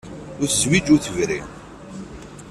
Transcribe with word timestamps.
Ur 0.41 0.47
tezwiǧ 0.49 0.85
ur 0.93 0.99
tebri. 1.05 1.39